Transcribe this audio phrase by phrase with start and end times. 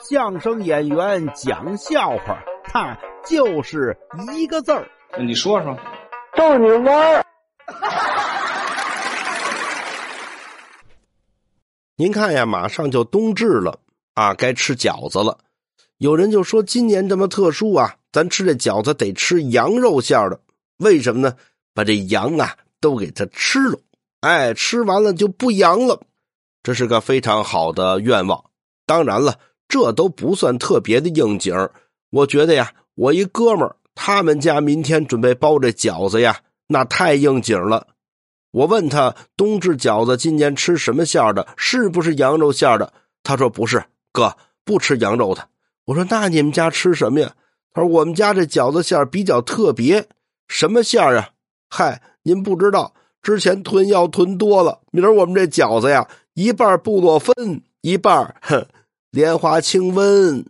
[0.00, 3.98] 相声演员讲笑话，他就是
[4.32, 4.88] 一个字儿。
[5.18, 5.76] 你说说，
[6.36, 7.24] 逗你玩儿。
[11.96, 13.80] 您看呀，马上就冬至了
[14.14, 15.38] 啊，该吃饺子了。
[15.96, 20.40] 有人就说今年这么特殊啊，咱吃这饺子得吃羊肉馅的，
[20.76, 21.34] 为什么呢？
[21.74, 23.80] 把这羊啊都给它吃了，
[24.20, 26.00] 哎，吃完了就不羊了。
[26.62, 28.44] 这是个非常好的愿望。
[28.86, 31.54] 当然了，这都不算特别的应景
[32.10, 37.88] 我觉得呀，我一哥们儿他们家明天准备包这饺子呀，那太应景了。
[38.50, 41.46] 我问他冬至饺子今年吃什么馅的？
[41.56, 42.92] 是不是羊肉馅的？
[43.22, 45.48] 他说不是，哥不吃羊肉的。
[45.84, 47.34] 我说那你们家吃什么呀？
[47.74, 50.08] 他说我们家这饺子馅比较特别，
[50.48, 51.28] 什么馅啊？
[51.68, 58.66] 嗨，您不知道，之前囤药囤多了，明儿我们这饺子呀，一半布洛芬，一半哼
[59.18, 60.44] 莲花清瘟。